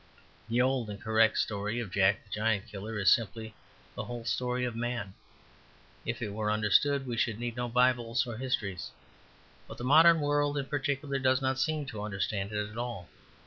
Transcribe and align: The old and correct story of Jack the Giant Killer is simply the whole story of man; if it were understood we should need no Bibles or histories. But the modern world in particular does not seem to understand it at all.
The 0.49 0.59
old 0.59 0.89
and 0.89 0.99
correct 0.99 1.37
story 1.37 1.79
of 1.79 1.91
Jack 1.91 2.23
the 2.23 2.31
Giant 2.31 2.65
Killer 2.67 2.97
is 2.97 3.11
simply 3.11 3.53
the 3.93 4.05
whole 4.05 4.25
story 4.25 4.65
of 4.65 4.75
man; 4.75 5.13
if 6.07 6.23
it 6.23 6.33
were 6.33 6.49
understood 6.49 7.05
we 7.05 7.17
should 7.17 7.37
need 7.39 7.55
no 7.55 7.69
Bibles 7.69 8.25
or 8.25 8.37
histories. 8.37 8.89
But 9.67 9.77
the 9.77 9.83
modern 9.83 10.19
world 10.19 10.57
in 10.57 10.65
particular 10.65 11.19
does 11.19 11.39
not 11.39 11.59
seem 11.59 11.85
to 11.85 12.01
understand 12.01 12.51
it 12.51 12.67
at 12.67 12.79
all. 12.79 13.09